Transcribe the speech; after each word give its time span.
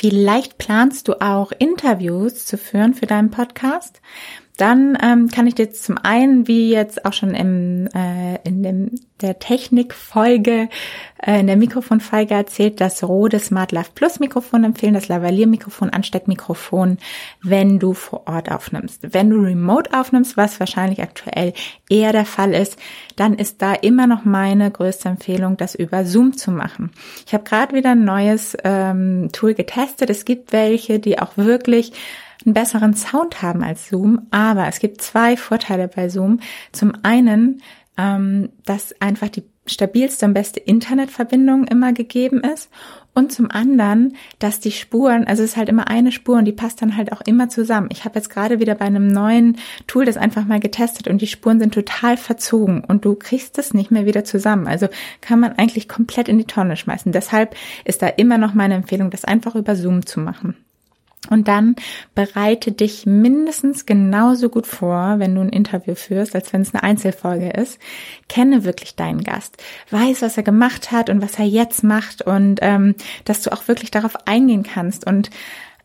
Vielleicht 0.00 0.58
planst 0.58 1.08
du 1.08 1.20
auch 1.20 1.50
Interviews 1.50 2.46
zu 2.46 2.56
führen 2.56 2.94
für 2.94 3.06
deinen 3.06 3.32
Podcast 3.32 4.00
dann 4.58 4.98
ähm, 5.00 5.28
kann 5.28 5.46
ich 5.46 5.54
dir 5.54 5.70
zum 5.70 5.98
einen, 5.98 6.48
wie 6.48 6.70
jetzt 6.70 7.04
auch 7.04 7.12
schon 7.12 7.32
im, 7.32 7.86
äh, 7.94 8.40
in 8.42 8.64
dem, 8.64 8.90
der 9.20 9.38
Technikfolge, 9.38 10.68
äh, 11.24 11.38
in 11.38 11.46
der 11.46 11.56
Mikrofonfolge 11.56 12.34
erzählt, 12.34 12.80
das 12.80 13.04
Rode 13.04 13.38
Smart 13.38 13.70
Life 13.70 13.92
Plus 13.94 14.18
Mikrofon 14.18 14.64
empfehlen, 14.64 14.94
das 14.94 15.06
Lavalier-Mikrofon, 15.06 15.90
Ansteckmikrofon, 15.90 16.98
wenn 17.40 17.78
du 17.78 17.94
vor 17.94 18.26
Ort 18.26 18.50
aufnimmst. 18.50 19.14
Wenn 19.14 19.30
du 19.30 19.36
remote 19.36 19.96
aufnimmst, 19.96 20.36
was 20.36 20.58
wahrscheinlich 20.58 21.02
aktuell 21.02 21.52
eher 21.88 22.10
der 22.10 22.26
Fall 22.26 22.52
ist, 22.52 22.76
dann 23.14 23.34
ist 23.34 23.62
da 23.62 23.74
immer 23.74 24.08
noch 24.08 24.24
meine 24.24 24.72
größte 24.72 25.08
Empfehlung, 25.08 25.56
das 25.56 25.76
über 25.76 26.04
Zoom 26.04 26.36
zu 26.36 26.50
machen. 26.50 26.90
Ich 27.28 27.32
habe 27.32 27.44
gerade 27.44 27.76
wieder 27.76 27.92
ein 27.92 28.04
neues 28.04 28.56
ähm, 28.64 29.28
Tool 29.32 29.54
getestet. 29.54 30.10
Es 30.10 30.24
gibt 30.24 30.52
welche, 30.52 30.98
die 30.98 31.20
auch 31.20 31.36
wirklich 31.36 31.92
einen 32.44 32.54
besseren 32.54 32.94
Sound 32.94 33.42
haben 33.42 33.62
als 33.62 33.88
Zoom, 33.88 34.26
aber 34.30 34.68
es 34.68 34.78
gibt 34.78 35.00
zwei 35.02 35.36
Vorteile 35.36 35.88
bei 35.88 36.08
Zoom. 36.08 36.40
Zum 36.72 36.92
einen, 37.02 37.62
ähm, 37.96 38.50
dass 38.64 38.94
einfach 39.00 39.28
die 39.28 39.44
stabilste 39.66 40.26
und 40.26 40.34
beste 40.34 40.60
Internetverbindung 40.60 41.64
immer 41.64 41.92
gegeben 41.92 42.40
ist 42.40 42.70
und 43.14 43.32
zum 43.32 43.50
anderen, 43.50 44.16
dass 44.38 44.60
die 44.60 44.70
Spuren, 44.70 45.26
also 45.26 45.42
es 45.42 45.50
ist 45.50 45.56
halt 45.56 45.68
immer 45.68 45.88
eine 45.88 46.12
Spur 46.12 46.38
und 46.38 46.44
die 46.44 46.52
passt 46.52 46.80
dann 46.82 46.96
halt 46.96 47.12
auch 47.12 47.20
immer 47.22 47.48
zusammen. 47.48 47.88
Ich 47.90 48.04
habe 48.04 48.14
jetzt 48.18 48.30
gerade 48.30 48.60
wieder 48.60 48.74
bei 48.74 48.84
einem 48.84 49.08
neuen 49.08 49.56
Tool 49.86 50.04
das 50.04 50.16
einfach 50.16 50.44
mal 50.44 50.60
getestet 50.60 51.08
und 51.08 51.20
die 51.20 51.26
Spuren 51.26 51.58
sind 51.58 51.74
total 51.74 52.16
verzogen 52.16 52.84
und 52.84 53.04
du 53.04 53.14
kriegst 53.14 53.58
es 53.58 53.74
nicht 53.74 53.90
mehr 53.90 54.06
wieder 54.06 54.24
zusammen. 54.24 54.66
Also 54.66 54.88
kann 55.20 55.40
man 55.40 55.52
eigentlich 55.52 55.88
komplett 55.88 56.28
in 56.28 56.38
die 56.38 56.44
Tonne 56.44 56.76
schmeißen. 56.76 57.12
Deshalb 57.12 57.56
ist 57.84 58.02
da 58.02 58.06
immer 58.06 58.38
noch 58.38 58.54
meine 58.54 58.74
Empfehlung, 58.74 59.10
das 59.10 59.24
einfach 59.24 59.54
über 59.54 59.74
Zoom 59.74 60.06
zu 60.06 60.20
machen. 60.20 60.56
Und 61.30 61.48
dann 61.48 61.74
bereite 62.14 62.72
dich 62.72 63.04
mindestens 63.04 63.86
genauso 63.86 64.48
gut 64.48 64.66
vor, 64.66 65.18
wenn 65.18 65.34
du 65.34 65.40
ein 65.40 65.48
Interview 65.48 65.94
führst, 65.94 66.34
als 66.34 66.52
wenn 66.52 66.62
es 66.62 66.72
eine 66.72 66.84
Einzelfolge 66.84 67.50
ist. 67.50 67.78
Kenne 68.28 68.64
wirklich 68.64 68.94
deinen 68.94 69.24
Gast, 69.24 69.62
weiß, 69.90 70.22
was 70.22 70.36
er 70.36 70.44
gemacht 70.44 70.92
hat 70.92 71.10
und 71.10 71.20
was 71.20 71.38
er 71.38 71.44
jetzt 71.44 71.82
macht 71.82 72.22
und 72.22 72.60
ähm, 72.62 72.94
dass 73.24 73.42
du 73.42 73.52
auch 73.52 73.66
wirklich 73.68 73.90
darauf 73.90 74.26
eingehen 74.26 74.62
kannst 74.62 75.06
und 75.06 75.30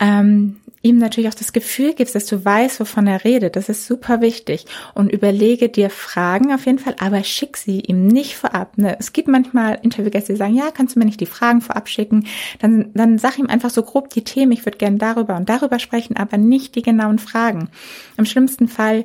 ähm, 0.00 0.56
ihm 0.82 0.98
natürlich 0.98 1.28
auch 1.28 1.34
das 1.34 1.52
Gefühl 1.52 1.92
gibst, 1.92 2.14
dass 2.14 2.24
du 2.24 2.42
weißt, 2.42 2.80
wovon 2.80 3.06
er 3.06 3.22
redet. 3.24 3.56
Das 3.56 3.68
ist 3.68 3.86
super 3.86 4.22
wichtig. 4.22 4.64
Und 4.94 5.12
überlege 5.12 5.68
dir 5.68 5.90
Fragen 5.90 6.54
auf 6.54 6.64
jeden 6.64 6.78
Fall, 6.78 6.96
aber 6.98 7.22
schick 7.22 7.58
sie 7.58 7.80
ihm 7.80 8.06
nicht 8.06 8.36
vorab. 8.36 8.78
Ne? 8.78 8.96
Es 8.98 9.12
gibt 9.12 9.28
manchmal 9.28 9.78
Interviewgäste, 9.82 10.32
die 10.32 10.38
sagen, 10.38 10.54
ja, 10.54 10.70
kannst 10.70 10.96
du 10.96 10.98
mir 10.98 11.04
nicht 11.04 11.20
die 11.20 11.26
Fragen 11.26 11.60
vorab 11.60 11.88
schicken? 11.88 12.26
Dann, 12.60 12.90
dann 12.94 13.18
sag 13.18 13.38
ihm 13.38 13.48
einfach 13.48 13.70
so 13.70 13.82
grob 13.82 14.08
die 14.08 14.24
Themen. 14.24 14.52
Ich 14.52 14.64
würde 14.64 14.78
gerne 14.78 14.96
darüber 14.96 15.36
und 15.36 15.50
darüber 15.50 15.78
sprechen, 15.78 16.16
aber 16.16 16.38
nicht 16.38 16.74
die 16.76 16.82
genauen 16.82 17.18
Fragen. 17.18 17.68
Im 18.16 18.24
schlimmsten 18.24 18.66
Fall 18.66 19.04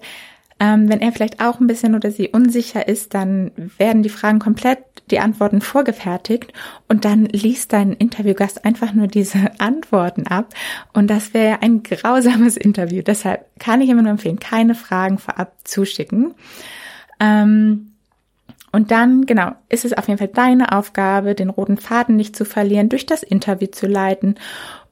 ähm, 0.59 0.87
wenn 0.89 1.01
er 1.01 1.11
vielleicht 1.11 1.41
auch 1.41 1.59
ein 1.59 1.67
bisschen 1.67 1.95
oder 1.95 2.11
sie 2.11 2.29
unsicher 2.29 2.87
ist, 2.87 3.13
dann 3.13 3.51
werden 3.77 4.03
die 4.03 4.09
Fragen 4.09 4.39
komplett, 4.39 4.79
die 5.11 5.19
Antworten 5.19 5.59
vorgefertigt 5.59 6.53
und 6.87 7.03
dann 7.03 7.25
liest 7.25 7.73
dein 7.73 7.91
Interviewgast 7.93 8.63
einfach 8.63 8.93
nur 8.93 9.07
diese 9.07 9.37
Antworten 9.59 10.27
ab 10.27 10.53
und 10.93 11.09
das 11.09 11.33
wäre 11.33 11.61
ein 11.61 11.83
grausames 11.83 12.55
Interview. 12.55 13.01
Deshalb 13.01 13.45
kann 13.59 13.81
ich 13.81 13.89
immer 13.89 14.01
nur 14.01 14.11
empfehlen, 14.11 14.39
keine 14.39 14.75
Fragen 14.75 15.17
vorab 15.17 15.53
zuschicken. 15.65 16.33
Ähm, 17.19 17.91
und 18.71 18.91
dann, 18.91 19.25
genau, 19.25 19.53
ist 19.69 19.85
es 19.85 19.93
auf 19.93 20.07
jeden 20.07 20.17
Fall 20.17 20.27
deine 20.27 20.73
Aufgabe, 20.73 21.35
den 21.35 21.49
roten 21.49 21.77
Faden 21.77 22.15
nicht 22.15 22.35
zu 22.35 22.45
verlieren, 22.45 22.89
durch 22.89 23.05
das 23.05 23.23
Interview 23.23 23.67
zu 23.67 23.87
leiten 23.87 24.35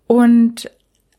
und 0.08 0.70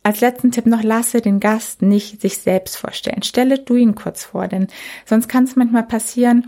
als 0.04 0.20
letzten 0.20 0.52
Tipp 0.52 0.66
noch, 0.66 0.82
lasse 0.82 1.20
den 1.20 1.40
Gast 1.40 1.82
nicht 1.82 2.20
sich 2.20 2.38
selbst 2.38 2.76
vorstellen. 2.76 3.22
Stelle 3.22 3.58
du 3.58 3.74
ihn 3.74 3.94
kurz 3.94 4.24
vor, 4.24 4.46
denn 4.46 4.68
sonst 5.06 5.28
kann 5.28 5.44
es 5.44 5.56
manchmal 5.56 5.82
passieren, 5.82 6.46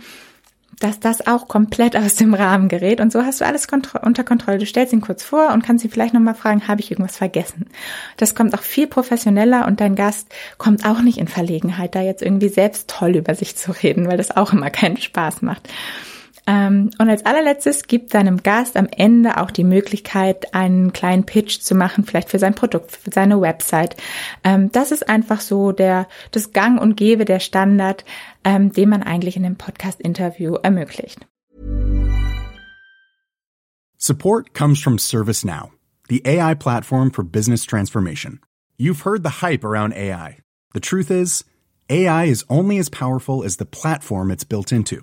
dass 0.79 1.01
das 1.01 1.27
auch 1.27 1.49
komplett 1.49 1.97
aus 1.97 2.17
dem 2.17 2.35
Rahmen 2.35 2.69
gerät 2.69 3.01
und 3.01 3.11
so 3.11 3.25
hast 3.25 3.41
du 3.41 3.47
alles 3.47 3.67
kontro 3.67 3.99
unter 4.05 4.25
Kontrolle. 4.25 4.59
Du 4.59 4.67
stellst 4.67 4.93
ihn 4.93 5.01
kurz 5.01 5.23
vor 5.23 5.53
und 5.53 5.65
kannst 5.65 5.85
ihn 5.85 5.91
vielleicht 5.91 6.13
nochmal 6.13 6.35
fragen, 6.35 6.69
habe 6.69 6.83
ich 6.83 6.91
irgendwas 6.91 7.17
vergessen? 7.17 7.71
Das 8.19 8.35
kommt 8.35 8.55
auch 8.55 8.63
viel 8.63 8.87
professioneller 8.87 9.67
und 9.67 9.81
dein 9.81 9.95
Gast 9.95 10.29
kommt 10.59 10.85
auch 10.85 11.01
nicht 11.01 11.17
in 11.17 11.29
Verlegenheit, 11.29 11.95
da 11.95 12.03
jetzt 12.03 12.23
irgendwie 12.23 12.51
selbst 12.51 12.91
toll 12.91 13.17
über 13.17 13.35
sich 13.35 13.57
zu 13.57 13.73
reden, 13.73 14.07
weil 14.07 14.19
das 14.19 14.37
auch 14.37 14.53
immer 14.53 14.69
keinen 14.69 14.99
Spaß 14.99 15.41
macht. 15.41 15.69
Ähm, 16.47 16.91
und 16.99 17.11
als 17.11 17.27
allerletztes 17.27 17.89
gibt 17.89 18.15
deinem 18.15 18.43
Gast 18.43 18.77
am 18.77 18.87
Ende 18.87 19.41
auch 19.41 19.51
die 19.51 19.65
Möglichkeit, 19.65 20.55
einen 20.55 20.93
kleinen 20.93 21.27
Pitch 21.27 21.61
zu 21.61 21.75
machen, 21.75 22.05
vielleicht 22.05 22.31
für 22.31 22.39
sein 22.39 22.55
Produkt, 22.55 22.93
für 22.93 23.11
seine 23.13 23.41
Website. 23.41 23.97
Ähm, 24.45 24.71
das 24.71 24.93
ist 24.93 25.09
einfach 25.09 25.41
so 25.41 25.73
der, 25.73 26.07
das 26.31 26.53
Gang 26.53 26.81
und 26.81 26.97
Gebe, 26.97 27.25
der 27.25 27.41
Standard, 27.41 28.05
ähm, 28.45 28.73
den 28.73 28.89
man 28.89 29.03
eigentlich 29.03 29.37
in 29.37 29.45
einem 29.45 29.57
Podcast-Interview 29.57 30.55
ermöglicht. 30.55 31.27
Support 33.99 34.55
comes 34.55 34.81
from 34.81 34.99
ServiceNow, 34.99 35.71
the 36.09 36.23
AI 36.25 36.55
platform 36.55 37.11
for 37.11 37.25
business 37.25 37.65
transformation. 37.65 38.41
You've 38.79 39.05
heard 39.05 39.25
the 39.25 39.43
hype 39.43 39.65
around 39.65 39.95
AI. 39.95 40.39
The 40.75 40.81
truth 40.81 41.11
is, 41.11 41.45
AI 41.89 42.27
is 42.27 42.45
only 42.49 42.79
as 42.79 42.89
powerful 42.89 43.43
as 43.43 43.57
the 43.57 43.65
platform 43.65 44.31
it's 44.31 44.45
built 44.45 44.71
into. 44.71 45.03